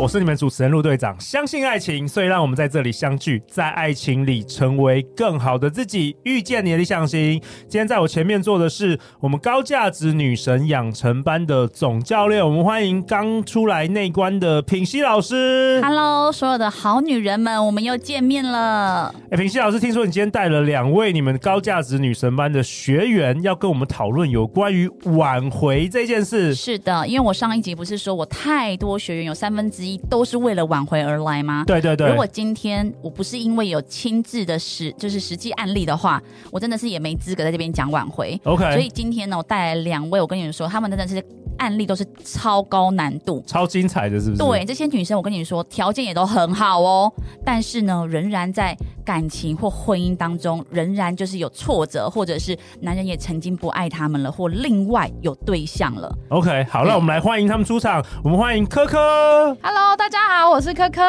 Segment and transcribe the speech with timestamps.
[0.00, 1.14] 我是你们主持人陆队长。
[1.20, 7.32] 相信爱情，所以让我们在这里相聚，在爱情里成为更好的自己，遇见你的理想型。
[7.68, 15.82] 今天在我前面坐的是我们高价值女神养成班的总教练，我们欢迎刚出来内关的品熙老师。
[15.82, 19.14] Hello，所有的好女人们，我们又见面了。
[19.30, 26.54] 哎，品熙老师，听说你今天带了两位你们高价值女神班的学员，要跟我们讨论有关于挽回这件事。
[26.54, 29.50] 是的，因为我上一集不是说我太多学员有三。
[29.50, 31.64] 三分之一都是为了挽回而来吗？
[31.66, 32.08] 对对对。
[32.08, 38.40] 如果今天我不是因为有亲自的实，就是实际案例的话，我真的是也没资格在这边讲挽回。
[38.44, 38.70] OK。
[38.72, 41.22] 所以今天呢，我带来两位，我跟你们说，他们真的是
[41.60, 44.42] 案例都是超高难度、超精彩的，是不是？
[44.42, 47.12] 对，这些女生，我跟你说，条件也都很好哦，
[47.44, 56.10] 但是呢，仍然在感情或婚姻当中，仍然就是有挫折，或者是男人也曾经不爱他们了，或另外有对象了。
[56.30, 58.02] OK，好，那我们来欢迎他们出场。
[58.24, 59.54] 我们欢迎科科。
[59.62, 61.02] Hello，大家好，我是科科。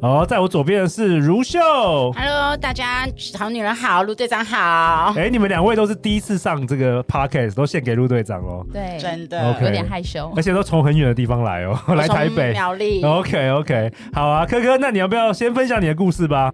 [0.00, 1.58] 哦，在我左边的是如秀。
[2.12, 5.12] Hello，大家好，女人好，陆队长好。
[5.16, 8.64] 哎，你们两位都是第一次上这个 Podcast，都献给陆队长哦。
[8.72, 13.02] 对，真的，okay, 有点害羞，而且都从很远的地方来哦， 来台北苗栗。
[13.02, 13.92] OK，OK，okay, okay.
[14.12, 16.52] 好啊，科科，那你要不要先分享你的故事吧？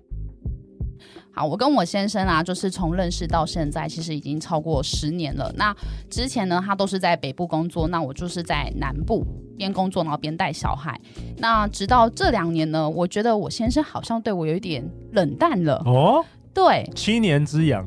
[1.36, 5.52] 好，我跟我先生啊，就是从认识到现在，其实已经超过十年了。
[5.56, 5.74] 那
[6.08, 9.26] 之前呢，他都是在北部工作，那我就是在南部
[9.58, 10.96] 边工作，然后边带小孩。
[11.38, 15.82] 那直到这两年呢，我觉得我先生好像对我有一点冷淡了。
[15.84, 16.24] 哦，
[16.54, 17.84] 对，七年之痒，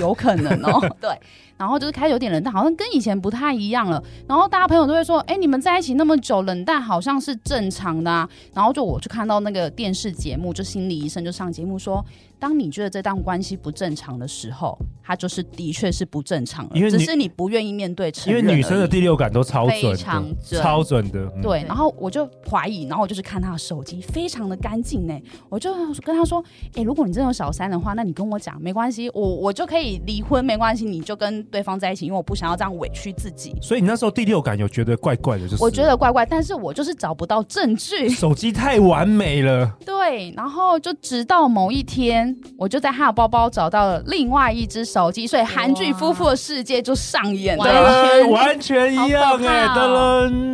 [0.00, 1.10] 有可能哦，对。
[1.56, 4.02] 然后就是开始有点冷淡，好像跟以前不太一样了。
[4.28, 12.04] 然后大家朋友都会说：“哎，你们在一起那么久，冷淡好像是正常的啊。”然后就我去看到那个电视节目，就心理医生就上节目说
[12.38, 21.20] ：“当你觉得这段关系不正常的时候，他就是的确是不正常了，因为只是你不愿意面对承认。”因为女生的第六感都超准，非常准，超准的。
[21.36, 25.18] 嗯、对，然后我就怀疑，然后我就是看他的手机非常的干净呢，
[25.48, 25.72] 我就
[26.04, 26.44] 跟他说
[26.76, 38.08] ：“哎，如果你真的有小三的话，那你跟我讲没关系，我我就可以离婚没关系，你就跟对方在一起，因为我。”不想要这样委屈自己，所以你那时候第六感有觉得怪怪的，就是我觉得怪怪，但是我就是找不到证据。
[38.08, 49.66] 手机太完美了，对，然后就直到某一天，我就在他的包包找到了另外一只手机，所以韩剧夫妇的世界就上演了，完全完全一样哎，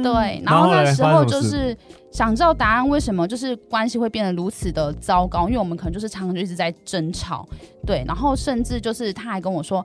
[0.02, 1.76] 对，然后那时候就是
[2.12, 5.48] 想知道答案，为什么就是关系会变得如此的糟糕？
[5.48, 7.48] 因为我们可能就是常常就一直在争吵，
[7.86, 9.84] 对，然后甚至就是他还跟我说。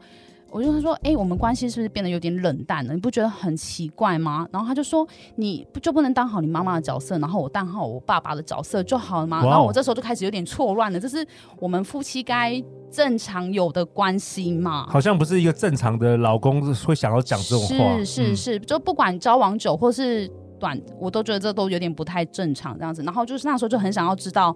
[0.56, 2.94] 我就说，哎、欸，我们关系是不是变得有点冷淡了？
[2.94, 4.48] 你不觉得很奇怪吗？
[4.54, 5.06] 然后他就说，
[5.36, 9.50] 你不就不能当好你妈妈的角色，然后我当好我爸爸的角色就好了吗？Wow.
[9.50, 11.28] 然后我这时候就开始有点错乱了，这是
[11.60, 14.88] 我们夫妻该正常有的关系嘛？
[14.90, 17.98] 好像不是一个正常的老公会想要讲这种话。
[17.98, 20.26] 是是是，就不管交往久或是
[20.58, 23.04] 短，我都觉得这都有点不太正常这样子。
[23.04, 24.56] 然后就是那时候就很想要知道。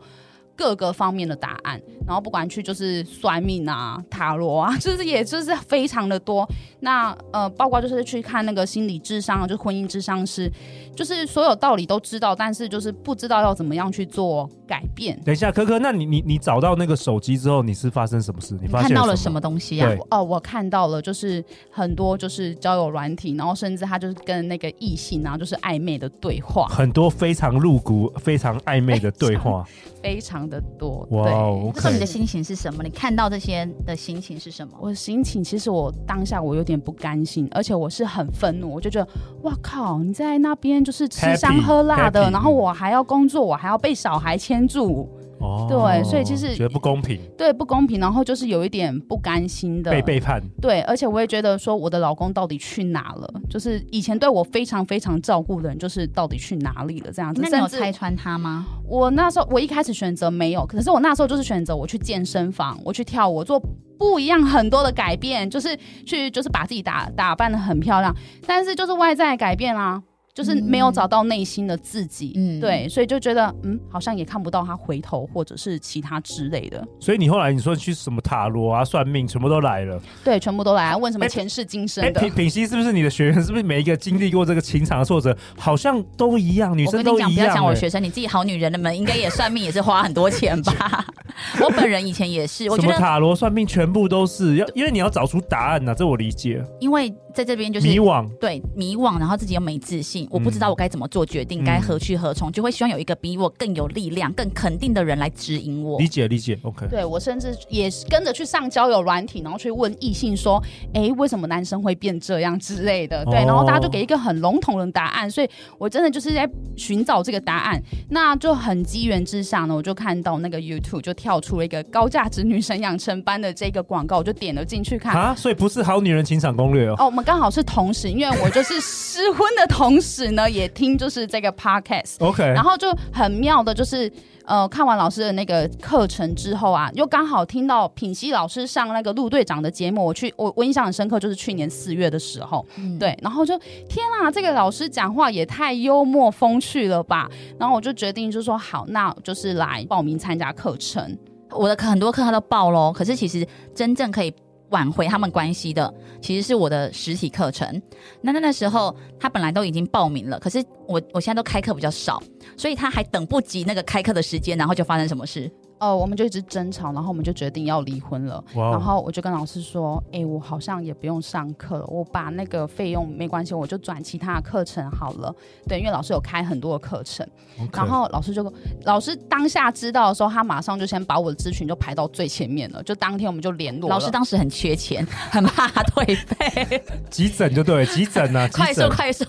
[0.60, 6.46] 各个方面的答案，然后不管去就是算命啊、塔罗啊， 就是也就是非常的多。
[6.82, 10.52] 那呃，包括就是去看那个心理智商，就是婚姻智商师，
[10.94, 15.18] 就是所有道理都知道，但是就是不知道要怎么样去做改变。
[15.24, 18.58] 等一下，科科，那你你你找到那个手机之后，你是发生什么事？
[18.62, 19.90] 你发现看到了什么东西啊？
[20.12, 29.66] 哦，我看到了，就是很多就是交友软体，然后甚至他就是跟那个异性然后就是暧昧的对话，很多非常露骨、非常暧昧的对话，
[30.04, 30.49] 非常。
[30.50, 32.84] 的多，哇对，那时候你的心情是什么？
[32.84, 34.74] 你看到这些的心情是什么？
[34.80, 39.12] 我的心情其实我当下我有点不甘心，而且我是很愤怒，我就觉得
[39.44, 45.08] 哇靠，你在那边就是吃香喝辣的，然后我还要工作，我还要被小孩牵住。
[45.40, 53.34] 哦，对，所以其实觉得不公平，对，不公平，然后就是有一点不甘心的被背叛，对，而且我也觉得说我的老公到底去哪了？
[53.50, 57.12] 就是以前对我非常非常照顾的人，就是到底去哪里了？
[57.12, 58.66] 这样子，那你有拆穿他吗？
[58.88, 63.62] 我那时候我一开始选择没有，可是我那时候就是选择我去健身房，我去跳舞，我做
[63.98, 68.14] 不一样很多的改变，就是去就是把自己打打扮的很漂亮，
[68.46, 70.02] 但是就是外在改变啊。
[70.40, 76.82] 就是没有找到内心的自己，嗯，对，所以就觉得嗯，好像也看不到他回头或者是其他之类的。
[76.98, 82.22] 所以你后来你说去什么塔罗啊、算命，全部都来了，对，全部都来问什么前世今生的。
[82.22, 83.44] 品品熙是不是你的学员？
[83.44, 86.78] 是不是每一个经历过这个情场的挫折，好像都一样？
[86.78, 87.30] 女生都一样。
[87.30, 91.06] 我跟你讲，不要讲我学生，你自己好女人的们应该也算命，也是花很多钱吧？
[91.62, 96.64] 我本人以前也是，我觉得塔罗算命全部都是要，因为你要找出答案呐、啊，这我理解。
[96.80, 106.00] 因为在这边就是迷惘，对迷惘，然后自己又没自信，我不知道我该怎么做决定，该、嗯、何去何从，就会希望有一个比我更有力量、更肯定的人来指引我。
[106.00, 106.88] 理解理解，OK。
[106.88, 110.62] 对我甚至也跟着去上交友软体，然后去问异性说
[110.94, 117.82] ：“哎，为什么男生会变这样之类的？”对，然后大家就给一个很笼统的答案，所以我真的就是在寻找这个答案。
[118.10, 125.36] 那就很机缘之下呢，我就看到那个 YouTube 就跳出了一个高价值女神养成班的这个广告，我就点了进去看啊。
[125.36, 126.96] 所以不是好女人情场攻略哦。
[126.98, 132.16] 哦，我们刚好是同时，因为我就是失婚的同时呢，也听就是这个 Podcast。
[132.20, 134.10] OK，然后就很妙的，就是
[134.50, 143.56] 呃，看完老师的那个课程之后啊，又刚好听到品熙老师上那个陆队长的节目，我去我我印象很深刻，就是去年四月的时候，嗯、对，然后就
[143.88, 147.30] 天啊，这个老师讲话也太幽默风趣了吧，
[147.60, 151.16] 然后我就决定就说好，那就是来报名参加课程。
[151.52, 154.34] 我的很多课他都报喽，可是其实真正可以
[154.70, 157.80] 挽回他们关系的，其实是我的实体课程。
[158.22, 162.22] 那那那时候他本来都已经报名了，可是我我现在都开课比较少，
[162.58, 165.50] 所以他还等不及那个开课的时间，然后就发生什么事？
[165.78, 168.44] 哦，我们就一直争吵，然后我们就决定要离婚了。
[168.54, 168.72] Wow.
[168.72, 175.34] 然后我就跟老师说：“哎，我好像也不用上课了，我把那个费用没关系，我就转其他的课程好了。”
[175.70, 177.26] 对，因为老师有开很多的课程。
[177.58, 177.78] Okay.
[177.78, 178.54] 然后老师就
[178.84, 182.84] 老师当下知道的时候，他马上就先把我的咨询就排到最前面了。
[182.84, 183.90] 就当天我们就联络。
[183.90, 186.84] 老师当时很缺钱，很怕他退费。
[187.10, 189.24] 急诊就对，急诊啊， 快速快速。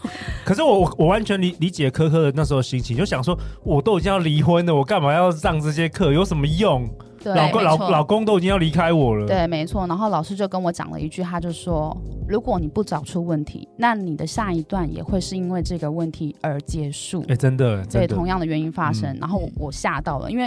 [0.45, 6.13] 可是我我我完全理理解科科的那时候心情，就想说，我都已经要离婚了，我干嘛要上这些课？
[6.13, 6.47] 有什么？
[6.51, 6.87] 用，
[7.23, 9.27] 对，老公老老公都已经要离开我了。
[9.27, 9.87] 对，没错。
[9.87, 11.97] 然后老师就跟我讲了一句，他就说
[12.29, 19.09] ：“如果你不找出问题，那你的下一段也会是因为这个问题而结束。”哎，真的，对，同样的原因发生。
[19.15, 20.47] 嗯、然后我吓到了，因为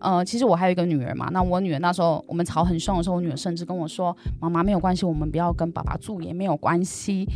[0.00, 1.28] 呃，其实我还有一个女儿嘛。
[1.32, 7.26] 那我女儿那时候我们吵很凶的时候，我女儿甚至跟我说：“妈妈没有关系，我们不要跟爸爸住也没有关系。”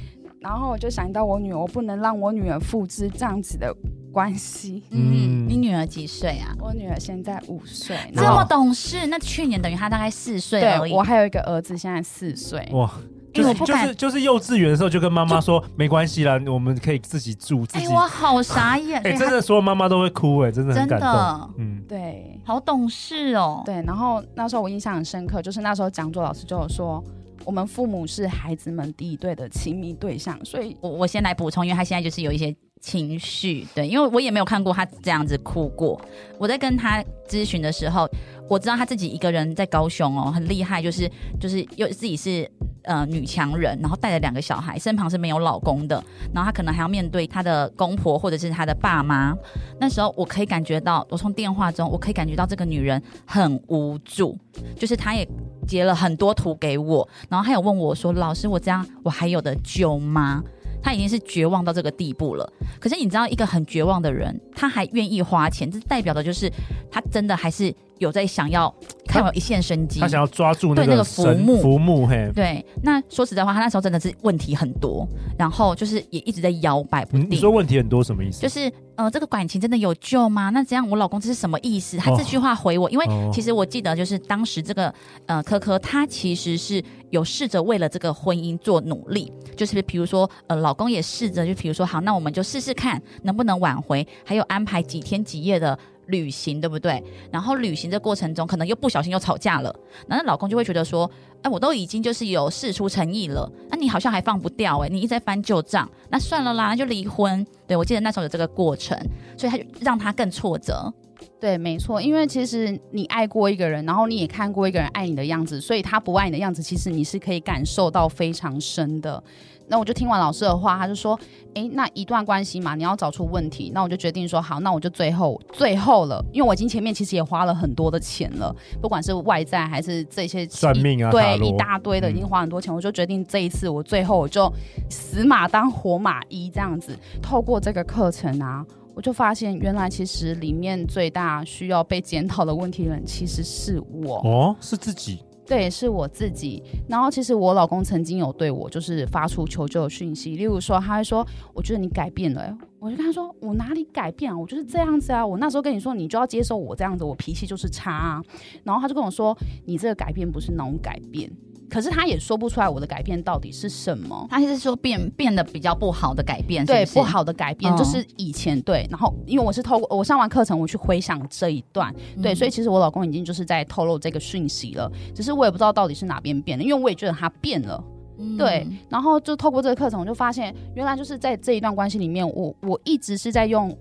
[0.42, 3.74] 然后我就想到我女儿，我不能让我女儿复制这样子的。
[4.12, 6.54] 关系，嗯，你女儿几岁啊？
[6.60, 9.06] 我女儿现在五岁，这么懂事。
[9.06, 10.90] 那去年等于她大概四岁而已。
[10.90, 12.68] 对，我还有一个儿子，现在四岁。
[12.72, 12.92] 哇，
[13.32, 17.64] 就是就是就是幼稚园的时候就跟妈妈说没关系啦，我们可以自己住。
[17.64, 17.86] 自己。
[17.86, 19.00] 哎，我好傻眼。
[19.02, 21.54] 哎，真的所有妈妈都会哭，哎，真的很感动。
[21.56, 23.62] 嗯，对，好懂事哦。
[23.64, 27.02] 对，然后那时候我印象很深刻，就是那时候讲座老师就有说，
[27.44, 32.54] 我们父母是孩子们第一对的亲密对象，所以我我先来补充，因为他现在就是有一些。
[32.82, 36.00] 情绪对，因为我也没有看过他这样子哭过。
[36.36, 38.10] 我在跟他咨询的时候，
[38.52, 41.10] 我知道他自己一个人在高雄哦，很厉害，就是
[41.40, 42.46] 就是又自己是
[42.82, 46.04] 呃女强人，然后带着两个小孩，身旁是没有老公的，
[46.34, 49.34] 然后他可能还要面对他的公婆或者是他的爸妈。
[49.80, 54.38] 那时候我可以感觉到，我从电话中我可以感觉到这个女人很无助，
[54.76, 55.26] 就是她也
[55.66, 60.44] 截了很多图给我，然后她有问我说：“老师，我这样我还有的救吗？”
[60.84, 62.52] 他已经是绝望到这个地步了。
[62.80, 66.52] 可是你知道，一个很绝望的人，他还愿意花钱，这代表的就是
[66.90, 67.72] 他真的还是
[68.02, 68.72] 有在想要
[69.06, 70.00] 看有一线生机。
[70.00, 72.30] 他想要抓住那个对那个浮木，浮木嘿。
[72.34, 75.06] 对，那说实在话，他那时候真的是问题很多，
[75.38, 77.30] 然后就是也一直在摇摆不定。
[77.30, 78.40] 你说问题很多什么意思？
[78.42, 80.50] 就是呃，这个感情真的有救吗？
[80.50, 81.96] 那这样我老公这是什么意思？
[81.96, 84.92] 他这句话回我，哦、因为其实我记得就是当时这个
[85.26, 95.78] 呃科科，他其实是有试着为了这个婚姻做努力，就是比如说呃老公也试着就比如说好，那我们就试试看能不能挽回，还有安排几天几夜的。
[96.12, 97.02] 旅行对不对？
[97.32, 99.74] 然后旅行的过程中，可能又不小心又吵架了，
[100.06, 101.10] 然后老公就会觉得说
[101.42, 108.96] ：“哎，我都已经就是有事出诚意了，那你好像还放不掉哎，你一直在翻旧账，那算了啦，那就离婚。”对，我记得那时候有这个过程，
[109.36, 110.92] 所以他就让他更挫折。
[111.40, 119.22] 对，没错，因为其实你爱过一个人，然后你也看过一个人爱你的样子，所以他不爱你的样子，其实你是可以感受到非常深的。
[119.68, 121.18] 那我就听完老师的话，他就说
[121.54, 134.52] ：“诶，那一段关系嘛，你要找出问题。”那我就决定说：“好，那我就最后最后了，因为我已经前面其实也花了很多的钱了，不管是外在还是这些算命啊，对，一大堆的已经花很多钱，嗯、我就决定这一次我最后我就
[134.90, 146.62] 死马当活马医这样子，透过这个课程啊，我就发现原来其实里面最大需要被检讨的问题人其实是我哦，是自己。”对，是我自己。
[146.88, 154.38] 然后其实我老公曾经有对我就是发出求救的讯息，例如说他会说：“我觉得你改变了。”我就跟他说：“我哪里改变啊？
[154.38, 155.26] 我就是这样子啊！
[155.26, 158.22] 我那时候跟你说，你就要接受我这样子，我脾气就是差啊。”
[158.64, 161.30] 然后他就跟我说：“你这个改变不是那种改变。”
[161.72, 166.84] 可是他也说不出来我的改变到底是什么，他是说变变得比较不好的改变是不是？
[166.84, 171.90] 对，不好的改变、嗯、就是以前对，然后因为我是透过我上完课程，我去回想这一段，
[172.22, 177.82] 对，嗯、所以其实我老公已经就是在透露这个讯息了，只是我也不知道到底是哪边变了，因为我也觉得他变了，
[178.18, 183.74] 嗯、对，然后就透过这个课程，我就发现原来就是在这一段关系里面，我我一直是在用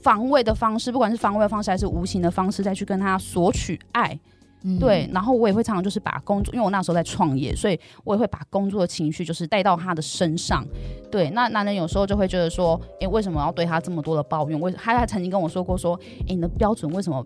[0.00, 4.18] 防卫的方式，不管是防卫的方式还是无形的方式，再去跟他索取爱。
[4.80, 10.64] 对，然后我也会常常就是把工作，因为我那时候在创业，所以我也会把工作的情绪就是带到他的身上。
[11.10, 14.58] 对，那男人有时候就会觉得说，哎，为什么要对他这么多的抱怨？
[14.58, 17.24] 为他还曾经跟我说过说，哎，你的标准为什么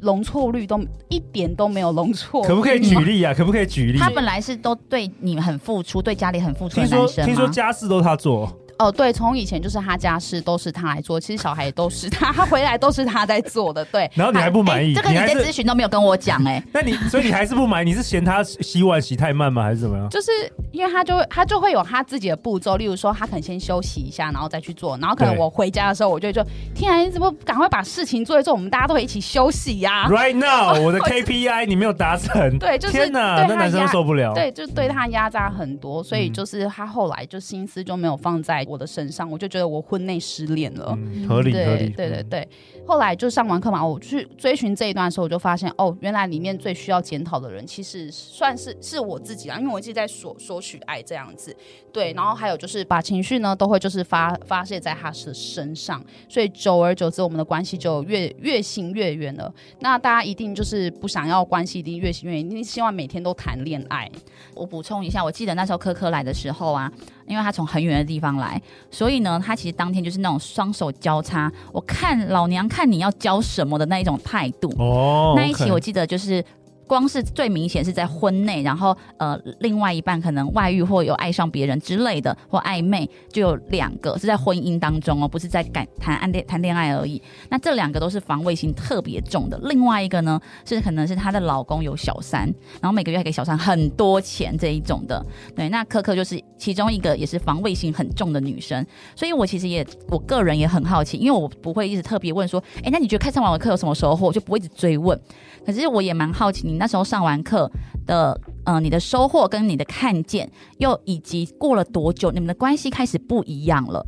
[0.00, 2.42] 容错率都一点都没有容错？
[2.42, 3.32] 可不可以举例啊？
[3.32, 3.98] 可不可以举例？
[3.98, 7.26] 他本来是都对你很付出，对家里很付出的男生吗？
[7.26, 8.46] 听说家事都他做。
[8.78, 14.08] 哦，对，从以前就是他家事都是他来做，其实小孩也都是他，他回来都是他在做的，对。
[14.14, 14.94] 然后你还不满意？
[14.94, 16.62] 这个你在咨询都没有跟我讲哎。
[16.72, 17.90] 那你所以你还是不满意？
[17.90, 19.62] 你是嫌他洗碗洗太慢吗？
[19.64, 20.08] 还是怎么样？
[20.10, 20.30] 就是
[20.70, 26.44] 因为他就他就会有他自己的步骤，例如说他可能先休息一下，然后再去做，然后可能我回家的时候，我就就
[26.74, 28.54] 天啊，你怎么赶快把事情做一做？
[28.54, 30.06] 我们大家都会一起休息呀。
[30.08, 34.32] Right now， 我的 KPI 你没有达成， 对，就是天哪，那男生受不了。
[34.34, 39.48] 对，就对他压榨很多，所以就是他后来就心思就没有放在我的身上，我就。
[39.48, 42.48] 觉得我婚内失恋了，嗯、合理对合理，对对对。
[42.88, 51.54] 后来就上完课嘛，我去追寻这一段的时候，我就发现哦，原来里面最需要检讨的人，其实算是是我自己啊，因为我一直在索索取爱这样子。
[51.92, 59.52] 对，然后还有就是把情绪呢，都会就是发发泄在他的身上，所以久而久之，我们的关系就越越行越远了。
[59.80, 64.10] 那大家一定就是不想要关系，一定越行越远，一定希望每天都谈恋爱。
[64.54, 66.90] 我补充一下，我记得那时候科科来的时候啊，
[67.26, 68.58] 因为他从很远的地方来，
[68.90, 74.72] 所以呢，他其实当天就是那种双手交叉，我看老娘你要教什么的那一种态度。
[74.78, 76.44] 哦，那一期我记得就是。
[76.88, 87.20] 光是最明显是在婚内，然后呃，另外一半可能外遇或有爱上别人之类的，或暧昧，就有两个是在婚姻当中哦，不是在感谈暗恋谈恋爱而已。
[87.50, 89.58] 那这两个都是防卫心特别重的。
[89.64, 92.42] 另外一个呢，是可能是她的老公有小三，
[92.80, 95.24] 然后每个月还给小三很多钱这一种的。
[95.54, 98.84] 对，那科科就是其中一个，也是防卫心很重的女生。
[99.14, 104.28] 所以我其实也我个人也很好奇，因为我不会一直特别问说，哎，那你觉得开上网的课有什么收获？
[104.28, 105.18] 我就不会一直追问。
[105.66, 107.70] 可是我也蛮好奇，你那时候上完课
[108.06, 114.04] 的，嗯、你的收获跟你的看见，又以及过了多久，你们的关系开始不一样了？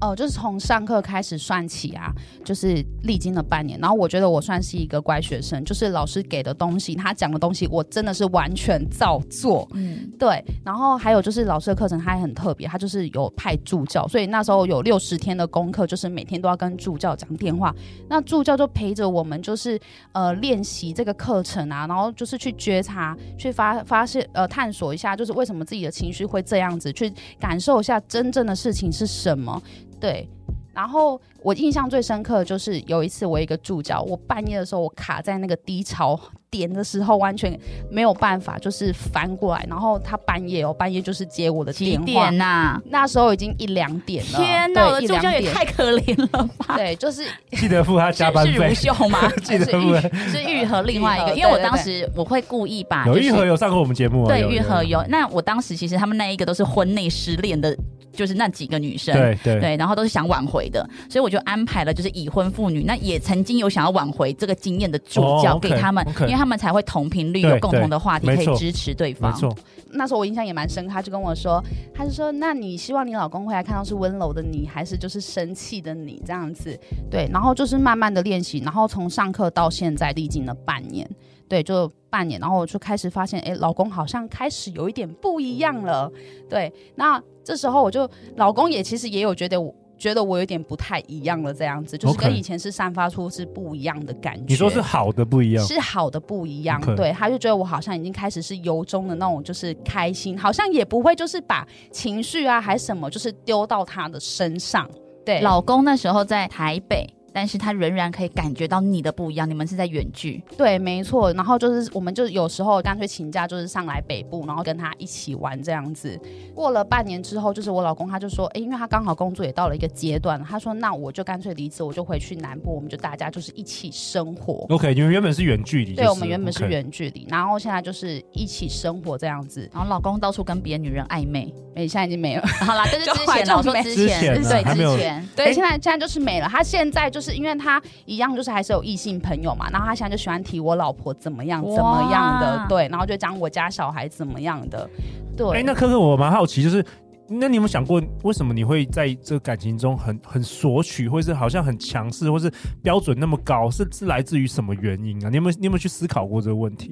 [0.00, 2.12] 哦，就是从上课开始算起啊，
[2.44, 9.68] 就是历经了半年，然后我觉得我算是一个乖学生，就是老师给的东西，他讲的东西，我真的是完全照做。
[9.74, 10.44] 嗯，对。
[10.64, 17.74] 然后还有就是老师的课程，他也很特别，他就是有派助教，所以那时候有六十天的功课，就是每天都要跟助教讲电话。
[18.08, 19.78] 那助教就陪着我们，就是
[20.12, 29.60] 呃练习这个课程啊，然后就是去觉察，去发发现呃探索一下，就是为什么自己的情绪会这样子，去感受一下真正的事情是什么。
[30.00, 30.28] 对，
[30.72, 36.18] 然后我印象最深刻的就是有一次我一个助教，我半夜的时候我卡在那个低潮
[36.50, 37.58] 点的时候，完全
[37.90, 42.80] 没有办法，就是翻过来，然后他半夜哦，半夜就是接我的电话，几点呐？
[42.86, 46.76] 那时候已经一两点了，天哪，我的助教也太可怜了吧？
[46.76, 49.28] 对，就是 记得付他加班费，是如 秀吗？
[49.44, 49.94] 记得付，
[50.30, 55.04] 是玉 和另外一个，因为我当时我会故意把有玉和有上过我们节目，对，玉和有。
[55.08, 57.76] 那我当时其实他们那一个都是婚内失恋的。
[58.12, 69.32] 就是那几个女生，对对对，然后都是想挽回的，所以我就安排了，就是已婚妇女，那也曾经有想要挽回这个经验的助教给他们，因为他们才会同频率，有共同的话题可以支持对方。
[69.32, 69.54] 没错，
[69.90, 71.62] 那时候我印象也蛮深刻，他就跟我说，
[71.94, 76.78] 他就说，那你希望你老公回来看到是温柔的你，还是就是生气的你这样子？
[77.10, 81.08] 对，然后就是慢慢的练习，然后从上课到现在历经了半年。
[81.48, 86.12] 对，就半年，然后我就开始发现，哎，老公好像开始有一点不一样了。
[86.46, 94.44] 对，那这时候我就，老公也其实也有觉得我，觉得我有点不太一样了，这样子，就是跟以前是散发出是不一样的感觉。
[94.46, 96.78] 你说是好的不一样，是好的不一样。
[96.82, 96.94] Okay.
[96.94, 104.86] 对，他就觉得我好像已经开始是由衷的那种，就是开心，好像也不会就是把情绪啊还什么，就是丢到他的身上。
[105.24, 107.08] 对，老公那时候在台北。
[107.32, 109.48] 但是他仍然可以感觉到你的不一样。
[109.48, 110.42] 你们是在远距？
[110.56, 111.32] 对，没错。
[111.32, 116.18] 然后就是，我们就有时候干脆请假，就是上来北部，然后跟他一起玩这样子。
[116.54, 124.66] 过了半年之后，就是我老公他就说，哎，因为他刚好工作也到了一个阶段，他说，那我就干脆离职，我就回去南部，我们就大家就是一起生活。
[124.70, 129.70] OK，你们原本是远距离，对，我们原本是远距离，然后现在就是一起生活这样子。
[129.72, 132.44] 然后老公到处跟别的女人暧昧， 哎，现在已经没了。
[132.46, 136.48] 好啦，这是之前，我说之前，之前对，之前，对，现在现在就是没了。
[136.48, 137.27] 他现在就是。
[137.28, 144.88] 是因为他一样，就是还是有异性朋友嘛，然后他现在就喜欢提我老婆怎么样怎么样的，对，然后就讲我家小孩怎么样的，
[145.36, 145.46] 对。
[145.48, 146.84] 哎、欸，那科科，我蛮好奇，就是
[147.28, 152.50] 那你有没有想过，为什么你会在这个感情中很很索取，或是好像很强势，或是
[152.82, 155.28] 标准那么高，是是来自于什么原因啊？
[155.28, 156.90] 你有没有你有没有去思考过这个问题？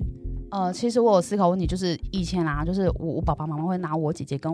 [0.51, 4.53] 呃，其实我有思考问题，就是以前啊，就是我我爸爸妈妈会拿我姐姐跟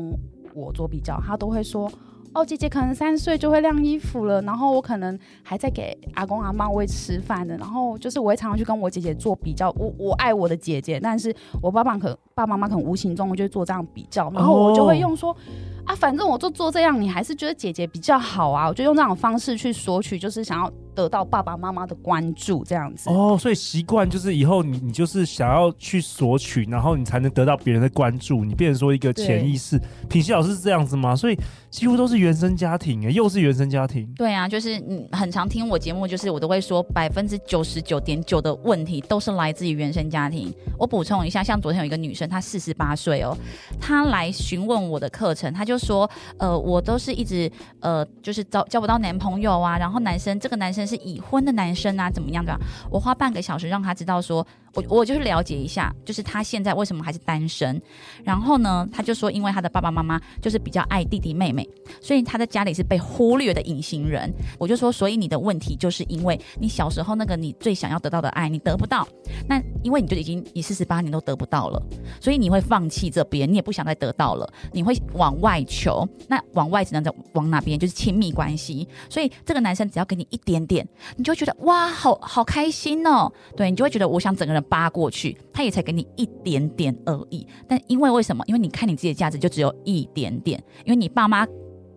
[0.54, 1.90] 我做比较，他都会说。
[2.34, 15.32] 哦，姐姐可能三岁就会晾衣服了，然后我可能还在给阿公阿妈喂吃饭的，然后就是我会常常去跟我姐姐做比较，我我爱我的姐姐，但是我爸爸可爸爸妈妈可能无形中就会做这样比较，然后我就会用说。
[15.32, 15.36] 哦
[15.84, 18.68] 啊，反正我就做这样，你还是觉得姐姐比较好啊？
[18.68, 23.10] 我就用这种方式去索取，就是想要得到爸爸妈妈的关注，这样子。
[23.10, 29.76] 哦，所以习惯就是以后你你就是想要去索取，然后你才能得到别人的关注，你变成说一个潜意识。
[30.08, 31.16] 品熙老师是这样子吗？
[31.16, 31.36] 所以
[31.68, 34.06] 几乎都是原生家庭，哎，又是原生家庭。
[34.14, 40.54] 对啊，就是你很常听我节目，就是我都会说百分之九十九点九的问题都是来自于原生家庭。
[40.78, 43.36] 我补充一下，像昨天有一个女生，他四十八岁哦，
[43.80, 45.72] 他来询问我的课程，他就。
[45.72, 47.50] 就说，呃，我都是一直，
[47.80, 52.54] 呃，就是找交不到男朋友啊，然后男生这个男生是已婚的男生啊，怎么样的？
[52.90, 57.80] 我花半个小时让他知道说，我我就是了解一下，就是他现在为什么还是单身。
[58.22, 61.68] 然后呢，他就说，因为他的爸爸妈妈就是比较爱弟弟妹妹，
[62.00, 64.32] 所以他在家里是被忽略的隐形人。
[64.58, 69.08] 我就说，所以你的问题就是因为你小时候那个你最想要得到的爱你得不到，
[69.48, 71.82] 那因为你就已经你四十八年都得不到了，
[72.20, 75.60] 所以你会放弃这边，你也不想再得到了，你会往外。
[75.72, 77.78] 求那往外只能在往哪边？
[77.78, 78.86] 就是亲密关系。
[79.08, 80.86] 所以这个男生只要给你一点点，
[81.16, 83.32] 你就会觉得哇，好好开心哦。
[83.56, 85.36] 对，你就会觉得我想整个人扒过去。
[85.52, 87.46] 他也才给你一点点而已。
[87.68, 88.44] 但因为为什么？
[88.46, 90.62] 因为你看你自己的价值就只有一点点。
[90.84, 91.46] 因为你爸妈。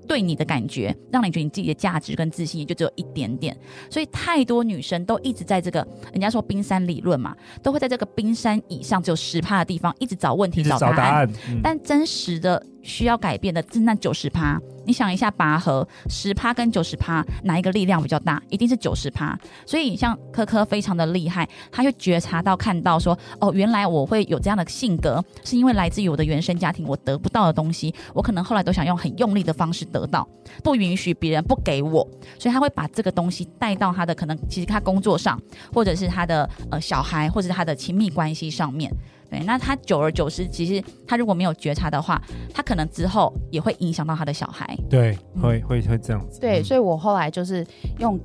[0.08, 3.58] 对你的感觉，让你觉得你自己的价值跟自信也就只有一点点，
[3.90, 5.80] 所以太多女生都一直在这个
[6.12, 10.96] 人家说冰山理论嘛，都会在这个冰山以上只有十趴的地方一直找问题、找答案。
[10.96, 14.60] 答案嗯、但真实的需要改变的是那九十趴。
[14.88, 18.40] 你想一下，拔河十趴跟九十趴哪一个力量比较大？
[18.50, 19.38] 一定是九十趴。
[19.66, 30.28] 所以像科科非常的厉害，他就觉察到看到说，哦，原来我会有这样的性格，是因为来自于我的原生家庭，我得不到的东西，我可能后来都想用很用力的方式得到，
[30.64, 35.42] 不允许别人不给我，所以他会把这个东西带到他的可能，其实他工作上，
[35.74, 38.94] 或者是他的呃小孩，或者是他的亲密关系上面。
[39.40, 42.22] 对，那他久而久之，其实他如果没有觉察的话，
[42.54, 44.78] 他可能之后也会影响到他的小孩。
[44.90, 46.40] 对，会会会这样子。
[46.40, 47.66] 对，所以我后来就是
[48.00, 48.20] 用。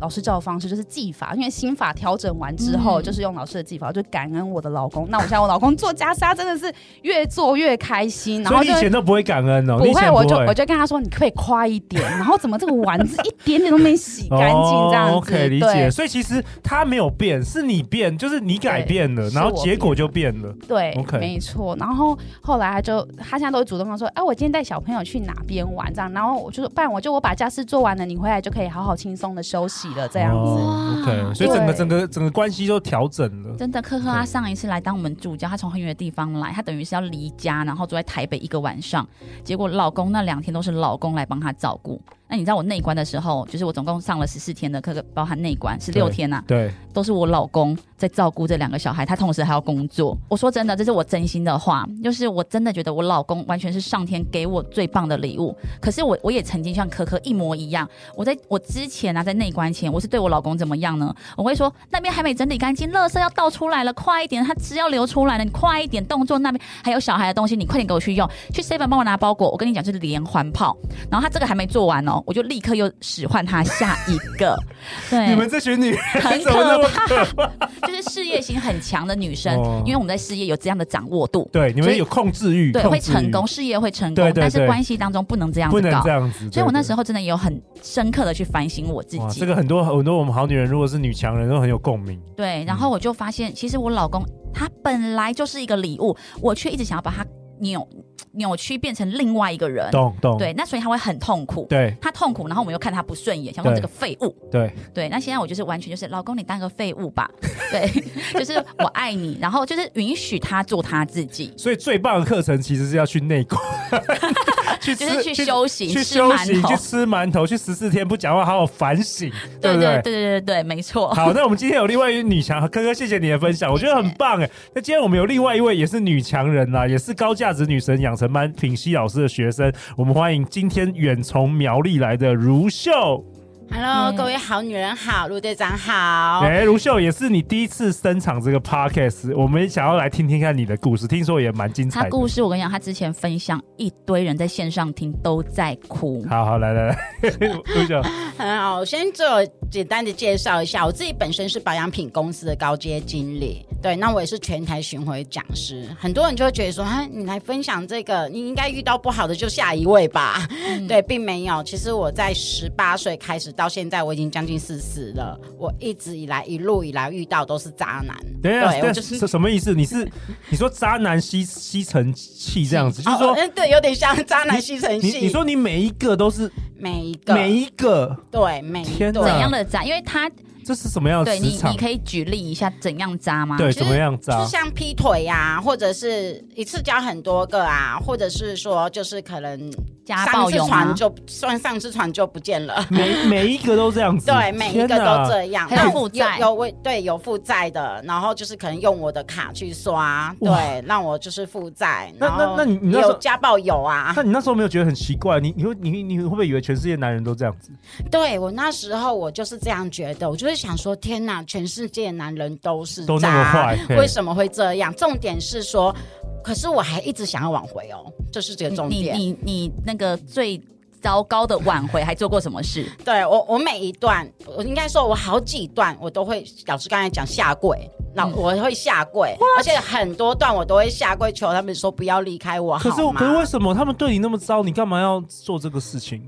[0.00, 5.06] 老师教的方式就是技法，因为心法调整完之后，嗯、就是用老师的技法，就感恩我的老公。
[5.10, 8.42] 那我现在我老公做家事，他真的是越做越开心。
[8.42, 12.02] 然后以前都不会感恩哦，不会，我就我就跟他说，你可以快一点。
[12.16, 15.14] 然后怎么这个丸子一点点都没洗干净，这样子。
[15.14, 15.90] 哦、OK，理解。
[15.90, 20.54] 所以其实他没有变，是你变，就是你改变了，然后结果就变了。
[20.68, 21.76] 对，OK，没错。
[21.76, 26.12] 然后后来他就他现在都会主动说，哎、啊，我今天带小朋友去哪边玩这样。
[26.12, 29.85] 然后我就说，不然我就我把家事做完了，你回来就可以好好轻松的休息。
[29.94, 33.56] 了这样子，哦，OK，所以整个整个整个关系都调整了。
[33.56, 39.06] 真的，科科他上一次来当我们助教，他从很远的地方来，他等于是要离家，然后住在台北一个晚上。
[39.44, 42.00] 结果老公那两天都是老公来帮他照顾。
[42.28, 50.16] 那你知道我内观的时候，就是我总共上了十四天的课，包含内观十六天呐，对，都是我老公在照顾这两个小孩，他同时还要工作。
[50.28, 55.56] 我说真的，这是我真心的话，就是我真的觉得我老公完全是上天给我最棒的礼物。
[55.80, 61.14] 可是我我也曾经像可可一模一样，我在我之前啊，在内观前，我是对我老公怎么样呢？
[61.36, 69.48] 我会说那边还没整理干净，垃圾要倒出来了，快一点，他汁要流出来了，你快一点动作，那边还有小孩的东西，你快点给我去用，去 seven 帮我拿包裹。
[69.50, 70.76] 我跟你讲，就是连环炮。
[71.10, 72.86] 然后他这个还没做完哦，我就立刻又。
[73.00, 74.56] 使唤他下一个，
[75.10, 77.06] 对，你们这群女人很可怕，
[77.86, 89.40] 就是事业心很强的女生，哦、因为我们在事业有这样的掌握度，对，你们有控制欲，对，会成功，事业会成功，但是关系当中不能这样子搞，不能这样子，所以我那时候真的也有很深刻的去反省我自己。
[89.40, 92.20] 这个很多很多我们好女人，如果是女强人，都很有共鸣。
[92.36, 97.24] 对，然后我就发现，其实我老公他本来就是一个礼物，我却一直想要把他。
[97.60, 97.86] 扭
[98.32, 100.38] 扭曲变成另外一个人，懂懂。
[100.38, 105.08] 对，那所以他会很痛苦，对，他痛苦，然后我们又看他不顺眼，想说这个废物，对对。
[105.08, 107.30] 那现在我就是完全就是老公，你当个废物吧，
[107.70, 107.88] 对，
[108.38, 111.52] 就是我爱你，然后就是允许他做他自己。
[111.56, 113.60] 所以最棒的课程其实是要去内观。
[114.82, 120.00] 去就是去修行，去修行，去吃馒头，去十四天不讲话，好好反省， 对不对？
[120.02, 121.12] 对对对对对，没错。
[121.14, 124.50] 好，那我们今天有另外一位女强，哥哥，谢谢你的分享，我觉得很棒哎。
[124.74, 133.24] 那今天我们有另外一位也是女强人啦，也是高价值女神养成班品熙老师的学生，我们欢迎今天远从苗栗来的如秀。
[133.70, 136.40] Hello，各位好女人好，陆队长好。
[136.40, 142.04] 哎，卢秀也是你第一次登场这个 podcast，我们想要来听听看你的故事，听说也蛮精彩的。
[142.04, 146.24] 他故事我跟你讲，他之前分享一堆人在线上听都在哭。
[146.28, 146.98] 好好来来来，
[147.74, 148.02] 卢秀，
[148.38, 149.26] 很好，我先做
[149.70, 155.88] 简单的介绍一下，我自己本身是保养品公司的高阶经理，对，那我也是全台巡回讲师。
[155.98, 160.46] 很多人就会觉得说，哈，你来分享这个，你应该遇到不好的就下一位吧？
[160.50, 161.62] 嗯、对，并没有。
[161.62, 163.46] 其实我在十八岁开始。
[163.52, 168.14] 到现在我已经将近四十了，我一直以来一路以来遇到都是渣男。
[168.42, 169.72] 对啊，对，就是什么意思？
[169.72, 170.06] 你是
[170.50, 175.20] 你说渣男吸吸尘器这样子，就是说，嗯，对，有点像渣男吸尘器。
[175.20, 179.84] 你说你每一个都是每一个每一个对每一个怎样的渣？
[179.84, 180.28] 因为他。
[180.66, 181.30] 这是什么样的？
[181.30, 183.56] 对你，你可以举例一下怎样扎吗？
[183.56, 184.42] 对，怎么样扎？
[184.42, 189.72] 就像劈腿呀、啊，或者是一次交很多个啊，或者是说就是可能
[190.04, 190.92] 家暴有船？
[190.96, 194.26] 就算上次船就不见了，每每一个都这样子。
[194.26, 195.68] 对，每一个都这样。
[195.68, 202.12] 还有负债，有为对有负债的，然后就是可能用我的卡去刷，对，让我就是负债。
[202.18, 204.12] 那那那你你那时候有家暴有啊？
[204.16, 205.38] 那你那时候没有觉得很奇怪？
[205.38, 207.70] 你你会你你会不会以为全世界男人都这样子？
[208.10, 211.42] 对我那时候我就是这样觉得，我就是想说，天哪！
[211.44, 214.92] 全世界男人都是都那么坏，为什么会这样？
[214.94, 215.94] 重点是说，
[216.42, 219.16] 可是我还一直想要挽回哦，这是这个重点。
[219.16, 220.60] 你你，你那个最
[221.00, 222.90] 糟糕的挽回还做过什么事？
[223.04, 232.78] 对我我每一段，我应该说我好几段我都会，老师刚才讲下跪，那我会下跪，嗯、而且很多段我都会下跪求他们说不要离开我。
[232.78, 234.62] 可是可是为什么他们对你那么糟？
[234.62, 236.22] 你干嘛要做这个事情？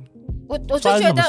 [0.49, 1.23] 我我就觉得。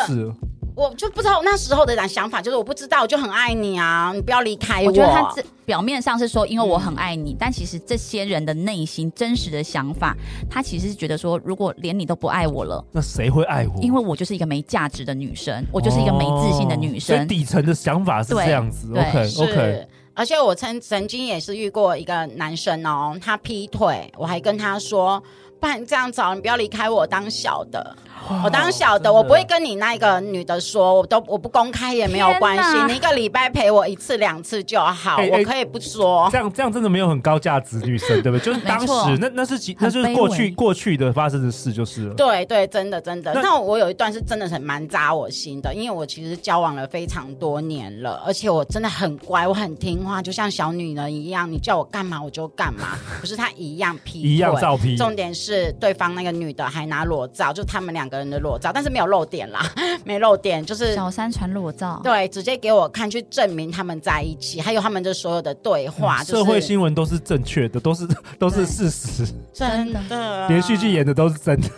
[0.79, 4.87] 我就不知道那时候的人想法，就是我不知道，我就很爱你啊，你不要离开我。
[4.87, 10.15] 我觉得他这表面上是说因为我很爱你，嗯、但其实这些人的内心真实的想法，
[10.49, 13.81] 他其实是觉得说，如果连你都不爱我了，那谁会爱我？
[13.81, 17.19] 因为我就是一个没价值的女生，我就是一个没自信的女生。
[17.19, 18.93] 哦、底层的想法是这样子。
[18.93, 19.87] OK OK。
[20.13, 25.21] 而且我曾曾经也是遇过一个男生哦，他劈腿，我还跟他说。
[25.61, 28.08] 不然这样子，你不要离开我当小的，哇
[28.43, 36.29] 我当然晓得我不会跟你那个女的说，我都我不公开也没有关系，你一个礼拜陪我一次两次就好，欸欸、我可以不说。
[36.31, 38.39] 这样这样真的没有很高价值女生，对不对？
[38.45, 42.13] 就是当时那那是那就是过去过去的发生的事就是了。
[42.13, 43.33] 对对，真的真的。
[43.33, 52.97] 那，我有一段是真的很蛮扎我心的，因为我其实交往了非常多年了，而且我真的很乖，我很听话，就像小女人一样，你叫我干嘛我就干嘛。
[53.19, 55.39] 可是他一样劈一样照劈，重点是。
[55.39, 59.61] 是对方那个女的还拿裸照，就他们两个人的裸照，但是没有露点啦，
[60.03, 71.69] 没露点，就是小三传裸照，对，直接给我看，去证明他们在一起，还有他们的所有的对话，嗯就是、社会新闻都是正确的，都是都是事实，真的，连续剧演的都是真的。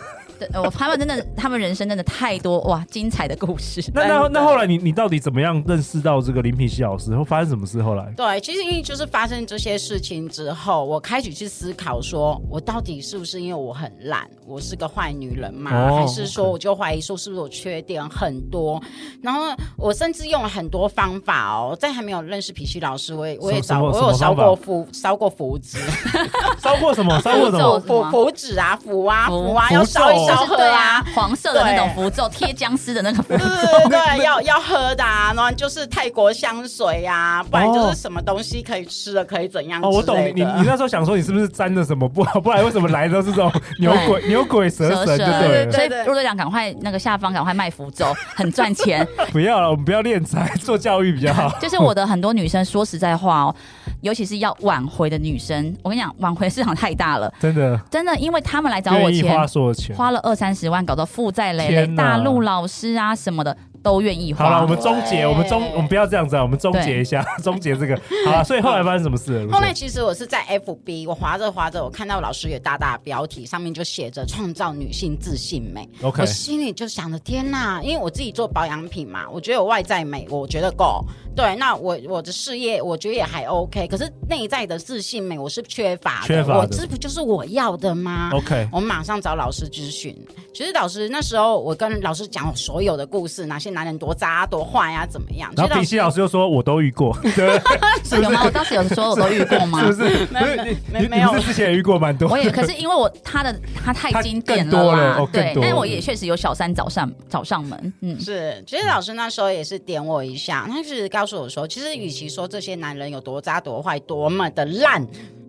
[0.54, 3.82] 我他们真的，他们人生真的太多哇，精彩的故事。
[3.94, 7.14] 那那那后来你你到底怎么样认识到这个林品熙老师？
[7.16, 7.82] 后发生什么事？
[7.82, 15.70] 后来对，其实因为就是发生这些事情之后，我开始去思考，说我到底是不是因为我很懒，我是个坏女人嘛？
[15.72, 18.82] 哦、还是说我就怀疑说是不是我缺点很多？
[19.22, 25.78] 然后我甚至用了很多方法哦，在还没有认识品熙老师，我也我也找我有烧过符烧过符纸，
[26.58, 27.18] 烧过什么？
[27.20, 27.80] 烧过什么？
[27.86, 30.31] 符符纸啊，符啊符啊，要烧一烧。
[30.56, 33.44] 对啊，黄色的那种符咒，贴僵尸的那个符咒，
[33.88, 39.80] 对，要要喝的啊，然后就是泰国香水呀，不然就是什么东西可以吃的，可以怎样？
[39.82, 42.38] 哦，我懂你，你你那时候想说你是不是沾了什么不好？
[42.40, 45.18] 不然为什么来的都是这种 牛鬼牛鬼蛇神？
[45.18, 49.06] 对对对，所以陆队长赶快那个下方赶快卖符咒，很赚钱。
[49.32, 51.50] 不要了，我们不要敛财，做教育比较好。
[51.60, 53.54] 就是我的很多女生，说实在话哦，
[54.00, 64.44] 尤其是要挽回的女生，我跟你讲，挽回市场太大了，真的真的，因为他们来找我钱，花了二三十万，搞得负债累累，大陆老师啊什么的都愿意花。
[64.44, 68.00] 好了，我们终结，我们终，我们不要这样子啊，我们终结一下， 终结这个。
[68.26, 69.46] 好了， 所以后来发生什么事？
[69.50, 75.88] 后来其实我是在 FB，我划着划着，我看到老师有大大标题，上面就写着“创造女性自信美”。
[76.02, 81.04] OK，我心里就想着天哪，因为我自己做保养品嘛，我觉得我外在美，我觉得够。
[81.34, 86.26] 对，那我我的事业我觉得也还 OK，可是内在的自信美我是缺乏的。
[86.26, 86.60] 缺乏的。
[86.60, 90.14] 我这不就是我要的吗？OK，我马上找老师咨询。
[90.52, 95.52] 其实老师那时候我跟老师讲所有的故事，哪些男人多渣多坏呀，怎么样？
[95.56, 97.16] 然后品熙老师又说：“我都遇过。
[97.34, 97.60] ”对，
[98.22, 98.42] 有吗？
[98.44, 99.80] 我当时有说我都遇过吗？
[99.86, 100.26] 是不是？
[100.30, 102.28] 没没没有，之前也遇过蛮多。
[102.28, 103.54] 我也可是因为我他的
[103.84, 107.92] 他太经典了，对，但我也确实有小三找上找上门。
[108.00, 108.62] 嗯，是。
[108.66, 115.06] 其实老师那时候也是点我一下，他就是告诉我说，其实与其说这些男人有多渣多坏，多么的烂，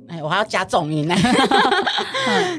[0.07, 1.15] 哎，我还要加重音呢。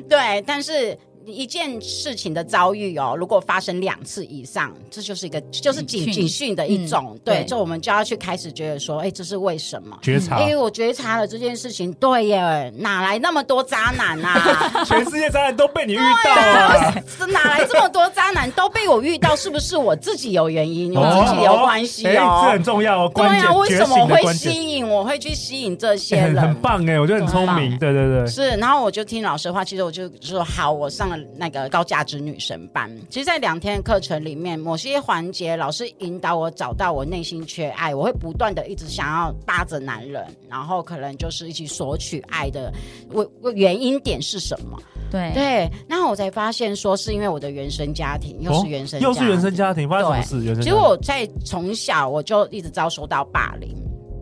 [0.09, 0.97] 对，但是。
[1.27, 9.99] 一件事情的遭遇哦，如果发生两次以上，这就是一个就是警警讯的一种，对，就我们就要去开始觉得说，哎，这是为什么？
[10.03, 14.85] 觉察，因为我觉察了这件事情，对耶，哪来那么多渣男啊？
[14.85, 19.35] 全世界渣男都被你遇到了，是哪来这么多渣男都被我遇到？
[19.37, 20.95] 是不是我自己有原因？
[20.95, 23.13] 我自己有关系哦，这很重要哦。
[23.15, 24.87] 对啊，为什么会吸引？
[24.87, 28.51] 我会去吸引这些人，很棒哎，我觉得很聪明，对对对，是。
[28.57, 31.14] 然后我就听老师的话，其实我就说好，我上。
[31.37, 42.73] 那个高价值女神班，其实，在两天的课程里面，某些环节，老师引导我找到我内心缺爱，我会不断的一直想要扒着男人，然后可能就是一起索取爱的，
[43.11, 44.79] 我我原因点是什么？
[45.11, 50.37] 对对，那我才发现说，是因为我的原生家庭，又是原生家庭，哦，又是原生家庭，发生什么事？
[50.45, 50.63] 原生家庭。
[50.63, 53.75] 其实我在从小我就一直遭受到霸凌。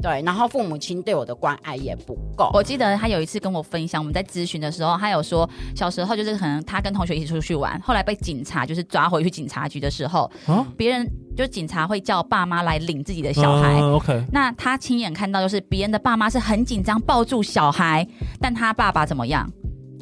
[0.02, 2.50] 对，然后父母亲对我的关爱也不够。
[2.52, 13.78] 我记得他有一次跟我分享，我们在咨询的时候，他有说小时候就是可能他跟同学一起出去玩，后来被警察就是抓回去警察局的时候，啊、别人就警察会叫爸妈来领自己的小孩。
[13.80, 18.06] 嗯、OK，那他亲眼看到就是别人的爸妈是很紧张抱住小孩，
[18.40, 19.48] 但他爸爸怎么样？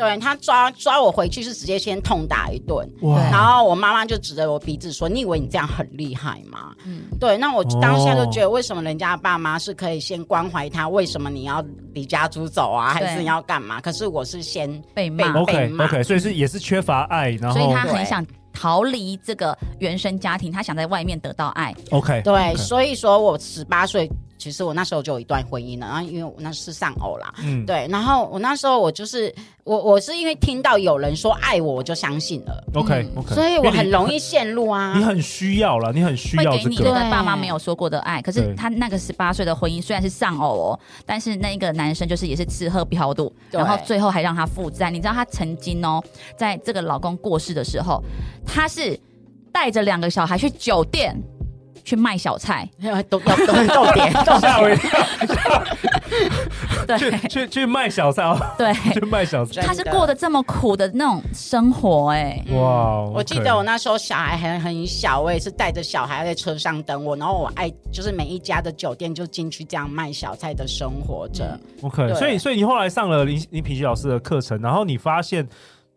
[0.00, 2.88] 对，他抓抓我回去是直接先痛打一顿，
[3.30, 12.94] 然后我妈妈就指着我鼻子说：“你以为你这样很厉害吗？”嗯，对，那我当下就觉得，为什么人家爸妈是可以先关怀他，为什么你要离家出走啊？
[12.94, 13.80] 还是你要干嘛？
[13.80, 21.74] 可是我是先被骂，OK OK，所以是也是缺乏爱，然后所以他很想逃离这个原生家庭，他想在外面得到爱。
[21.90, 22.56] OK，对，okay.
[22.56, 24.10] 所以说我十八岁。
[24.40, 29.32] 其实我那时候就有一段婚姻了，然后因为我那是丧偶啦，嗯，对，然后我那时候我就是
[29.64, 34.94] 我我是因为听到有人说爱我，我就相信了，OK OK，所以我很容易陷入啊。
[34.96, 44.90] 你很需要了，你很需要会给你这个爸妈没有说过的爱，可是他那个十八岁的婚姻虽然是丧偶哦，但是那个男生就是也是吃喝嫖赌，然后最后还让他负债。
[44.90, 46.02] 你知道他曾经哦，
[46.34, 48.02] 在这个老公过世的时候，
[48.46, 48.98] 他是
[49.52, 51.14] 带着两个小孩去酒店。
[51.84, 52.68] 去卖小菜，
[53.08, 55.00] 都 要都到 点，吓我一跳。
[56.86, 58.36] 对，去去去卖小菜哦。
[58.58, 59.62] 对，去卖小菜。
[59.62, 63.04] 他是过得这么苦的那种生活，哎，哇！
[63.14, 71.58] 我记得我那时候小孩还很小，我也是带着小孩在车上等我，然后我爱就是每一家的酒店就进去这样卖小菜的生活着。
[71.82, 75.46] OK，所以所以你后来上了林林品熙老师的课程，然后你发现。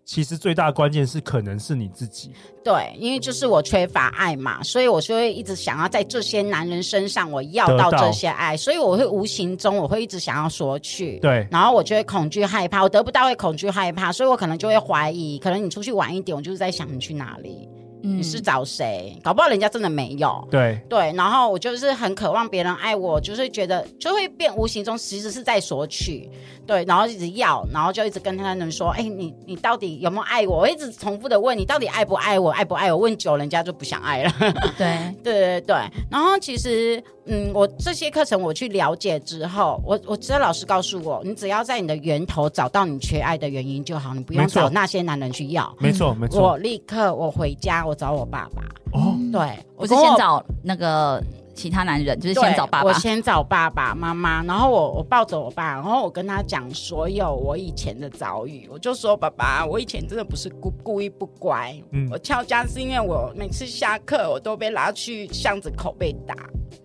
[0.05, 17.69] 其实最大的关键是可能是你自己，对，因为就是我缺乏爱嘛，所以我就会一直想要在这些男人身上我要到这些爱，所以我会无形中我会一直想要索取，对，然后我就会恐惧害怕，我得不到会恐惧害怕，所以我可能就会怀疑，可能你出去晚一点，我就是在想你去哪里。
[18.03, 19.17] 你是找谁？
[19.23, 20.45] 搞不好人家真的没有。
[20.51, 26.29] 对对，然后我就是很渴望别人爱我，就是觉得就会变无形中其实是在索取，
[26.67, 30.59] 对，然后一直要，然后就一直跟他们说，哎，你你到底有没有爱我？
[30.59, 32.51] 我一直重复的问你到底爱不爱我？
[32.51, 32.99] 爱不爱我？
[32.99, 34.31] 问久，人家就不想爱了。
[34.77, 35.75] 对对对对，
[36.11, 37.01] 然后其实。
[37.25, 45.73] 嗯，我这些课程我去了解之后，我我知道老师告诉我，你只要在你的源头找到你缺爱的原因就好，你不用找那些男人去要。
[45.79, 46.41] 没错没错。
[46.41, 48.63] 我立刻我回家，我找我爸爸。
[48.91, 51.21] 哦，对，我是先找那个
[51.55, 52.87] 其他男人，就是先找爸爸。
[52.87, 66.35] 我先找爸爸妈妈，然后我我抱着我爸，然后我跟他讲所有我以前的遭遇，我就说爸爸，我以前真的不是故故意不乖，嗯，我翘家是因为我每次下课我都被拉去巷子口被打。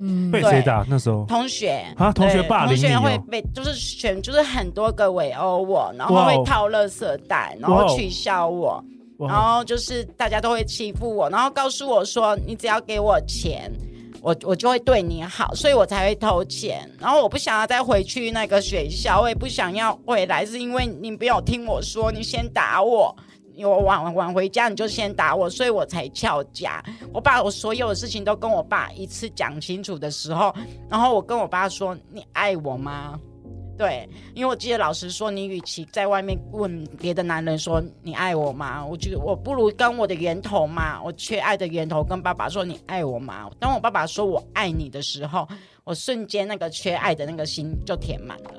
[0.00, 0.86] 嗯，被谁打？
[0.88, 1.24] 那时候？
[1.26, 1.84] 同学。
[1.96, 8.84] 啊，同学霸同学会被就是选，就是很多个围殴我，然后会套垃圾袋，然后取笑我，
[9.18, 13.72] 然后就是大家都会欺负我，然后告诉我说，你只要给我钱，
[14.20, 16.88] 我我就会对你好，所以我才会偷钱。
[17.00, 23.14] 然后我不想要再回去那个学校，我也不想要回来，是因为你没有听我说，你先打我。
[23.60, 26.80] 我晚晚回家你就先打我，所以我才翘家。
[27.12, 30.54] 我把我所有的事情都跟我爸一次讲清楚的时候，
[30.88, 33.18] 然后我跟我爸说：“你爱我吗？”
[33.78, 38.84] 对，因为我记得老师说，你与其在外面问别的男人说你爱我吗？
[38.84, 43.48] 我觉得我不如跟我的源头嘛，我缺爱的源头跟爸爸说你爱我吗？
[43.60, 45.46] 当我爸爸说我爱你的时候，
[45.84, 48.50] 我瞬间那个缺爱的那个心就填满了。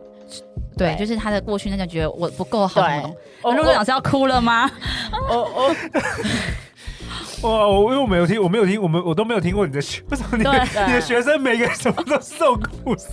[0.77, 2.81] 对，就是他的过去那个觉得我不够好。
[2.81, 4.71] 对，陆队长是要哭了吗？
[5.29, 5.75] 我我。
[7.41, 7.67] 哇！
[7.67, 10.51] 我因为我没有听，我没有听，我们我都没有听过你的学，为什么你的
[10.87, 13.07] 你的学生每个人什么都是这种故事？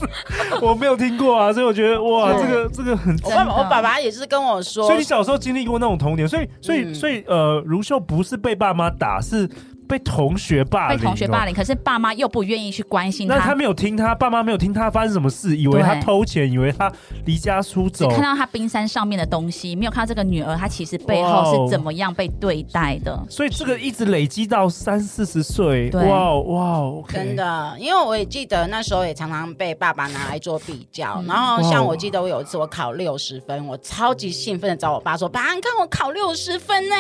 [0.61, 3.17] 我没有听过啊，所以我觉得哇，这个这个很。
[3.23, 9.49] 我爸爸我爸爸也是跟我说，所以你小时候经历过那种童年，所以所以、嗯、所以呃，如秀不是被爸妈打，是。
[9.89, 13.37] 被同学霸凌，被同学霸凌，可是爸妈又不愿意去关心他。
[13.37, 16.93] 那他没有听他爸妈没有听他发生什么事，以为他偷钱，以为他
[17.25, 23.25] 离家出走，看到他冰山上面的东西，没有看到这个女儿，她其实背后是怎么样被对待的。
[23.31, 36.97] 所以这个一直累积到三四十岁，哇哇，okay、真的，因为我也记得那时候也常常被爸爸拿来做比较，嗯、然后像我记得我有一次我考六十分，我超级兴奋的找我爸说：“爸，你看我考六十分呢。”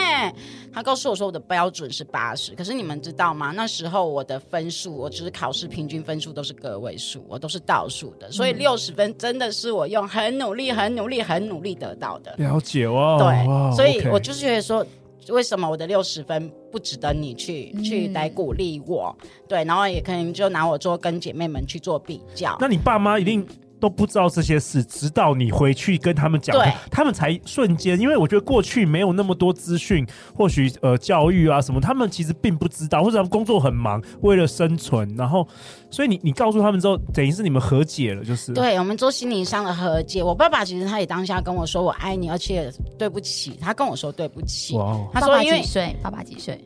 [0.76, 3.50] 他告诉我说我的标准是八十，可是你们知道吗？
[3.50, 12.34] 那时候我的分数，我就是考试平均分数都是个位数，我都是倒数的，所以六十分真的是我用很努力、很努力、很努力得到的。
[12.36, 14.84] 了解哦，对，哇所以我就是觉得说，
[15.30, 19.16] 为什么我的六十分不值得你去、嗯、去来鼓励我？
[19.48, 22.54] 对，然后也可能就拿我做跟姐妹们去做比较。
[22.60, 23.48] 那你爸妈一定。
[23.78, 26.56] 都不知道这些事，直到你回去跟他们讲，
[26.90, 27.98] 他们才瞬间。
[28.00, 35.46] 因为我觉得过去没有那么多资讯，或许呃教育啊什么，他们其实并不知道，或者他们工作很忙，为了生存，然后
[35.90, 40.22] 所以你你告诉他们之后，等于是你们和解了，就是对我们做心灵上的和解。
[40.22, 44.74] 我爸爸其实他也当下跟我说我爱你，而且对不起，他跟我说对不起。
[44.76, 45.94] 哇他说因为几岁？
[46.02, 46.58] 爸爸几岁？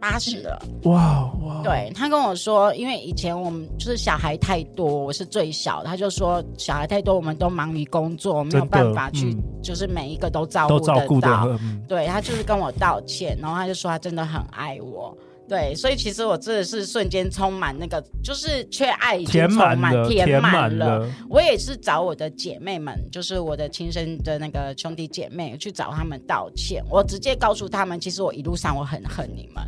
[0.00, 1.62] 八十了，哇哇！
[1.62, 11.58] 对，他跟我说，因为以前我们就是小孩太多，我是最小，他就说小孩太多，我们都忙于工作，没有办法去，就是每一个都照顾得到。
[11.88, 15.16] 对，他就是跟我道歉，然后他就说他真的很爱我。
[15.48, 21.10] 对，所以其实我真的是瞬间充满那个，就是缺爱已经充满填满了。
[21.26, 26.84] 我也是找我的姐妹们，就是我的亲生的那个兄弟姐妹去找他们道歉。
[26.90, 29.64] 我直接告诉他们，其实我一路上我很恨你们。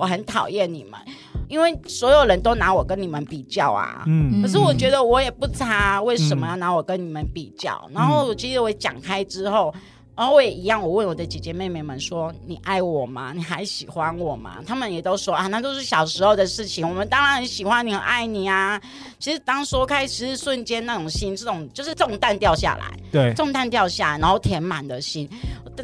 [0.00, 0.98] 我很讨厌你们，
[1.46, 4.02] 因为所有人都拿我跟你们比较啊。
[4.06, 7.78] 嗯，可是我觉得我也不差，为什么要拿我跟你们比较？
[7.88, 9.72] 嗯、然后我记得我讲开之后。
[10.16, 13.32] 然后我也一样，我问我的姐姐妹妹们说：“你爱我吗？
[13.34, 16.86] 你还喜欢我吗？”他们也都说：“啊，那都是小时候的事情。
[16.86, 18.78] 我们当然很喜欢你，很爱你啊。”
[19.18, 25.26] 其实当说开，其实瞬间那种心，这种就是重担掉下来，对，重担掉下来，然后填满的心。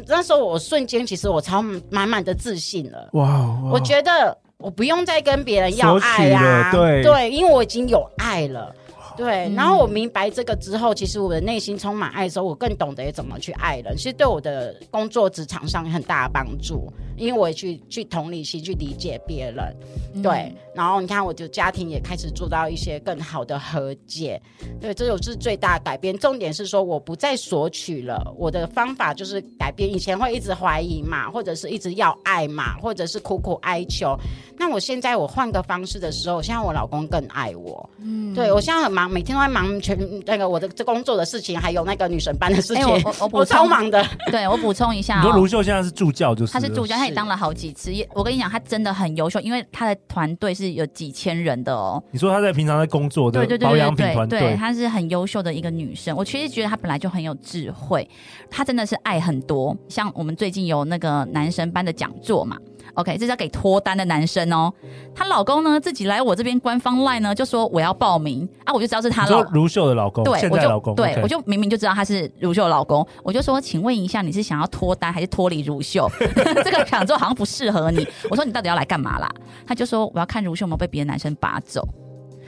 [0.05, 1.59] 那时候我瞬间，其实我超
[1.89, 3.09] 满满的自信了。
[3.13, 3.27] 哇，
[3.63, 8.71] 哇，我觉得我不用再跟别人要爱啊，对对，因为我已经有爱了。
[9.17, 13.97] 对，然后我明白这个之后，其实我的内心充满爱的时候，我更懂得怎么去爱人。
[13.97, 19.75] 其实对我的工作职场上有很大的帮助，因为我也去去同理心去理解别人。
[20.21, 24.39] 对，然后你看，我的家庭也开始做到一些更好的和解。
[24.79, 26.15] 对，这就是最大的改变。
[26.19, 29.91] 重点是说，我不再索取了，我的方法就是改变。
[29.91, 34.15] 以前会一直怀疑嘛，或者是一直要爱嘛，或者是苦苦哀求。
[34.57, 37.89] 那我现在我换个方式的时候，现在我老公更爱我。
[37.99, 39.06] 嗯，对，我现在很忙。
[39.07, 44.03] 每天都在忙全那个我的这工作的事情，还有那个女神班的事情，欸、我我， 我超忙的。
[44.31, 47.93] 对，我补充一下、哦，你说卢秀现在是助教，就是他是助教，他也当了好几次。
[47.93, 52.01] 也我跟你讲，他真的很优秀，因为他的团队是有几千人的哦。
[52.11, 56.15] 你说他在平常在工作的保养品团队，他是很优秀的一个女生。
[56.15, 58.07] 我其实觉得她本来就很有智慧，
[58.49, 59.75] 她真的是爱很多。
[59.87, 62.57] 像我们最近有那个男神班的讲座嘛。
[62.93, 64.73] OK，这是要给脱单的男生哦。
[65.15, 76.09] 她老公呢，自己来我这边官方 LINE 呢，就说我要报名啊，我就知道是她老如秀的老公，对，我就对我就明明就知道他是如秀的老公，我就说，请问一下，你是想要脱单还是脱离如秀？
[76.63, 78.07] 这个讲座好像不适合你。
[78.29, 79.29] 我说你到底要来干嘛啦？
[79.65, 81.87] 他就说我要看如秀有没有被别的男生拔走。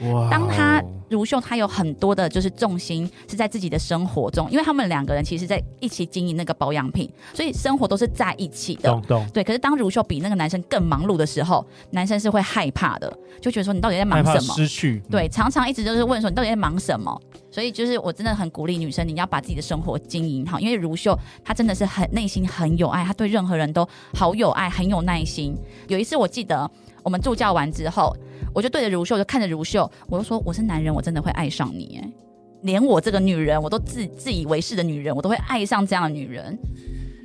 [0.02, 0.82] 哇，当他。
[1.10, 8.88] 如秀，他有很多的，就是重心是在自己的生活中，因为他们两个人其实在一起经营那个保养品，所以生活都是在一起的。
[8.88, 9.26] 懂懂。
[9.34, 14.54] 对，可是当如秀比那个男生更忙碌的时候，男生是会害怕的，就觉得说你到底在忙什么？
[14.54, 15.02] 失去。
[15.10, 17.20] 对，常常一直就是问说你到底在忙什么？
[17.50, 23.84] 所以就是我真的很鼓励女生，你要把自己的生活经营好，因为如秀她真的是很内心很有爱，她对任何人都
[24.14, 25.56] 好有爱，很有耐心。
[25.88, 26.70] 有一次我记得
[27.02, 28.16] 我们助教完之后。
[28.52, 32.00] 我就对着如秀，就看着如秀，我就说：“我是男人，我真的会爱上你。
[32.02, 32.10] 哎，
[32.62, 36.58] 连我这个女人，我都自自以为是的女人，我都会爱上这样的女人。”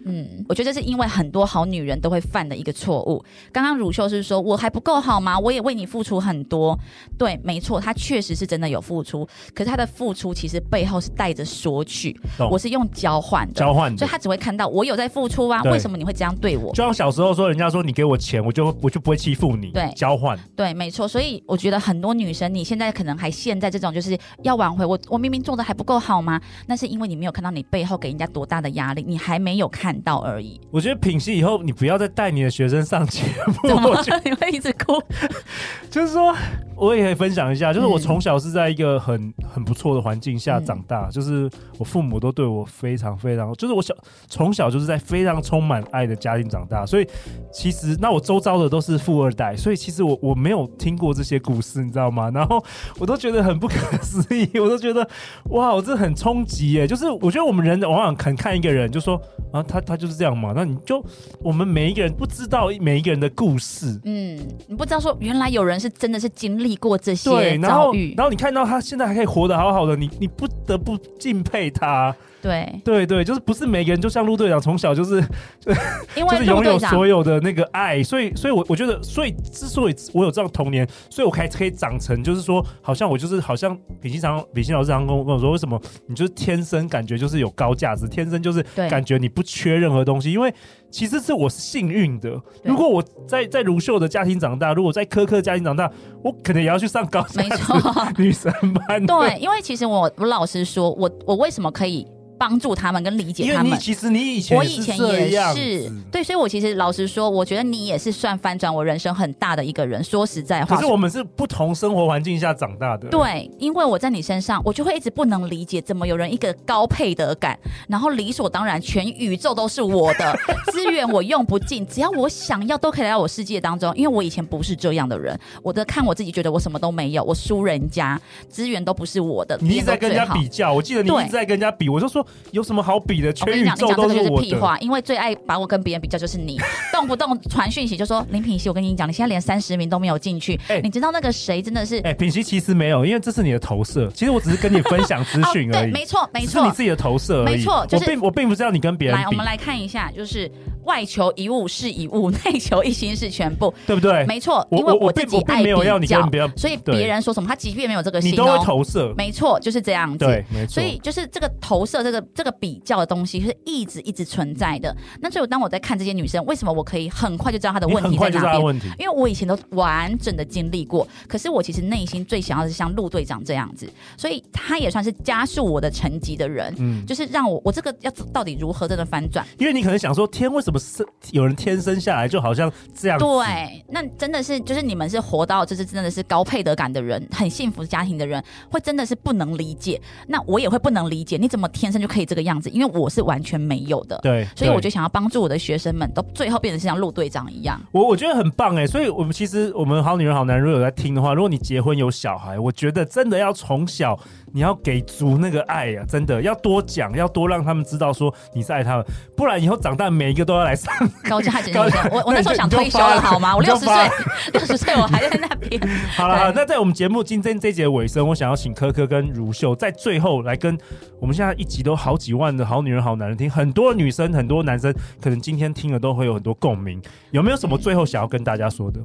[0.06, 3.24] 嗯，我觉得这是因为很多好女人都会犯的一个错误。
[3.52, 5.38] 刚刚汝秀是说我还不够好吗？
[5.38, 6.78] 我也为你付出很多。
[7.18, 12.16] 对，没错，她确实是真的有付出，可是她的付出其实背后是带着索取。
[12.52, 15.62] 我是用交换的，交换，所以她只会看到我有在付出啊。
[15.64, 16.72] 为什么你会这样对我？
[16.74, 19.72] 就像小时候说，人家说你给我钱，我就我就不会欺负你。
[19.72, 20.38] 对，交换。
[20.56, 21.08] 对，没错。
[21.08, 26.40] 所以我觉得很多女生，你现在可能还陷在这种就是要挽回我，我明明做的还不够好吗？
[26.68, 30.60] 那是因为你没有看到你背后给人家多大的压力，你还没有看到而已。
[30.72, 35.02] 我觉得品析以后你不要再带你的学生上节目，怎么 你会一直哭？
[35.90, 36.36] 就是说。
[36.78, 43.96] 我也可以分享一下，就是我从小是在一个很很不错的环境下长大，嗯，就是我父母都对我非常非常，就是我小
[44.28, 47.08] 从小就是在非常充满爱的家庭长大，所以
[47.50, 52.30] 其实那我周遭的都是富二代，所以其实我我没有听过这些故事，你知道吗？
[52.36, 52.62] 然后
[53.00, 55.08] 我都觉得很不可思议，我都觉得
[55.52, 56.86] 哇，我这很冲击耶！
[56.86, 59.16] 就是我觉得我们人往往肯看一个人，就说
[59.54, 61.04] 啊，他他就是这样嘛，那你就
[61.40, 66.76] 我们每一个人不知道每一个人的故事，嗯，你不知道说原来有人是真的是经历。
[66.76, 72.14] 过这些对，然后然后你看到他现在还可以活得好好的，你你不得不敬佩他。
[72.46, 75.16] 对对对，就是不是每个人就像陆队长从小就是，
[76.16, 90.54] 因为就是拥有所有的那个爱，所以所以我我觉得，所以之所以我有这样童年，所以我才可以长成，就是说，好像我就是好像李欣常李欣老师常跟我跟我说，为什么你就是天生感觉就是有高价值，天生就是感觉你不缺任何东西，因为
[90.92, 92.40] 其实是我是幸运的。
[92.64, 95.92] 如果我在在如秀的家庭长大，如果在柯柯家庭长大，
[96.24, 97.78] 我可能也要去上高没错
[98.18, 99.06] 女神班。
[99.06, 102.08] 对，因为其实我我老实说，我我为什么可以？
[102.38, 103.78] 帮助他们跟理解他们。
[103.80, 110.04] 其实你以前，我以前也是对，所以我其实老实说，我觉得你也是算翻转我人生很大的一个人。
[110.04, 113.08] 说实在话，可是我们是不同生活环境下长大的。
[113.10, 117.58] 对，因为我在你身上，我就会一直不能理解，怎么有人一个高配得感，
[117.88, 120.38] 然后理所当然全宇宙都是我的
[120.72, 123.94] 资源，我用不尽，只要我想要都可以来到我世界当中。
[123.96, 128.20] 因为我以前不是这样的人，我的看我自己觉得我什么都没有，我输人家，
[128.50, 129.58] 资源都不是我的。
[129.62, 132.25] 你一直在跟人家比较，我记得你一直在跟人家比，我就说。
[132.52, 133.32] 有什么好比的？
[133.34, 134.16] 全宇宙都是我的。
[134.16, 136.58] 我跟你讲，你讲这个就是屁话，因为最爱把我跟别人比较就是你，
[136.94, 140.56] 动不动传讯息就说林品熙，我跟你讲，你现在连三十名都没有进去。
[140.68, 141.98] 哎、欸，你知道那个谁真的是？
[142.00, 144.10] 哎、欸，品熙其实没有，因为这是你的投射。
[144.14, 145.90] 其实我只是跟你分享资讯而已。
[145.90, 147.56] 哦、没错，没错，是你自己的投射而已。
[147.56, 149.18] 没错，就是、我并我并不知道你跟别人。
[149.18, 150.50] 来，我们来看一下，就是
[150.86, 154.26] 外求一物是一物， 内求一心是全部，对不对？
[154.26, 156.28] 没错，因为我自己爱比较，
[156.58, 159.14] 所以别人说什么，他即便没有这个心、哦，你都会投射。
[159.16, 160.26] 没错，就是这样子。
[160.26, 160.74] 对，没错。
[160.74, 163.36] 所以就是这个投射，这个这个比较的东西。
[163.46, 164.96] 是一直一直存在的。
[165.20, 168.76] 那所以当我在看这些女生，为什么我可以很快就知道她的问题在哪边？
[168.98, 171.08] 因为我以前都完整的经历过。
[171.28, 176.74] 可是我其实内心最想要的是像陆队长这样子，所以他也算是加速我的成绩的人。
[176.80, 179.46] 嗯，就是让我我这个要到底如何真的翻转？
[179.60, 183.18] 因为你可能想说，天为什么是有人天生下来就好像这样？
[183.18, 190.02] 对，那真的是就是你们是活到就是真的是高配得感的人，很幸福家庭的人，会真的是不能理解。
[190.28, 192.70] 那我也会不能理解，你怎么天生就可以这个样子？
[192.70, 197.82] 因为我是完全没有的，对，所以我就想要帮助我的学生们，都最后变成像陆队长一样。
[197.92, 204.20] 我我觉得很棒哎，所以我们其实我们好女人好男人如果有在听的话，如果你结婚有小孩，我觉得真的要从小
[204.56, 210.94] 你要给足那个爱呀、啊，真的要多讲，要多让他们知道说你是爱他们，不然以后长大每一个都要来上
[211.28, 211.74] 高价值。
[212.10, 213.54] 我我那时候想退休了好吗？
[213.54, 213.94] 我六十岁，
[214.54, 215.82] 六十岁我还在那边。
[216.16, 220.78] 好了，那在我们节目今天这一节尾声，我想要请科科跟如秀在最后来跟
[221.20, 223.52] 我们现在一集都好几万的好女人好男人听。
[223.52, 227.02] 很多女生、很多男生，可能今天听了都会有很多共鸣。
[227.32, 229.02] 有没有什么最后想要跟大家说的？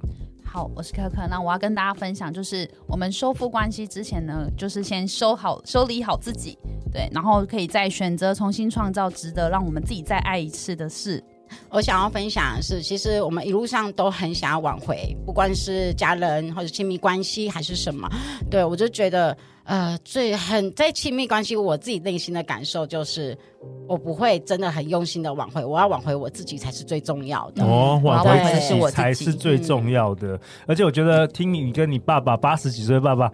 [0.52, 1.28] 好，我是可可。
[1.28, 6.58] 那我要跟大家分享，就是我们修复关系之前呢，就是先修好、修理好自己，
[6.92, 11.22] 对，然后可以再选择重新创造值得让我们自己再爱一次的事。
[11.70, 18.08] 我想要分享的是，其实我们一路上都很想要挽回，不管是家人或者亲密关系还是什么，
[18.50, 19.36] 对，我就觉得。
[19.64, 23.38] 呃，最很在亲密关系，我自己内心的感受就是，
[23.86, 27.62] 我不会真的很用心的挽回，我要挽回我自己才是最重要的。
[27.62, 30.34] 哦，挽回的是我才是最重要的。
[30.34, 33.30] 嗯、而且我觉得听你跟你爸爸八十几岁爸爸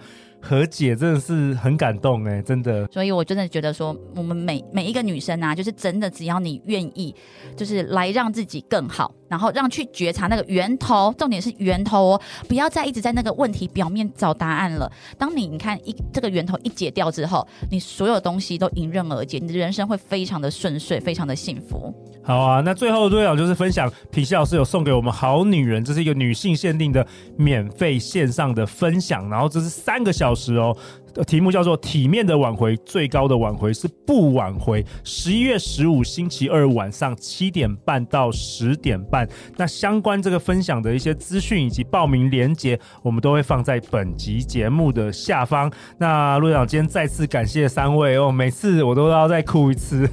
[0.46, 2.86] 和解，真的是很感动哎，真的。
[2.86, 7.12] 所以我真的觉得说，我们每每一个女生啊，就是真的只要你愿意，
[7.56, 9.12] 就是来让自己更好。
[9.28, 14.88] 然后让去觉察那个源头，重点是源头哦，不要再一直在那个问题表面找答案了。
[15.18, 21.92] 当你你看一这个源头一解掉之后，你所有东西都迎刃而解，你的人生会非常的顺遂，非常的幸福。
[22.26, 27.06] 好啊，那最后最后就是分享皮西老师有送给我们好女人，这是一个女性限定的
[27.36, 30.76] 免费线上的分享，然后这是三个小时哦。
[31.24, 34.84] 题目叫做“体面的挽回，最高的挽回是不挽回”。
[35.04, 45.70] 十一月十五星期二晚上七点半到十点半，那相关这个分享的一些资讯以及报名链接，我们都会放在本集节目的下方。
[45.98, 50.08] 那陆队长今天再次感谢三位哦，每次我都要再哭一次。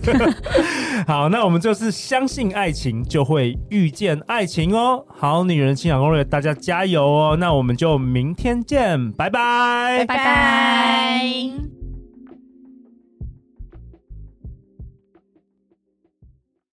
[1.07, 5.05] 好，那我们就是相信爱情，就会遇见爱情哦。
[5.09, 7.37] 好，女人情场攻略，大家加油哦。
[7.39, 11.82] 那我们就明天见，拜拜拜，拜拜。